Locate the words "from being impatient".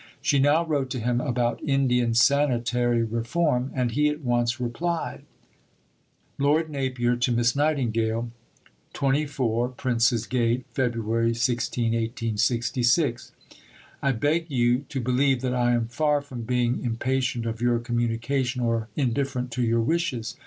16.23-17.45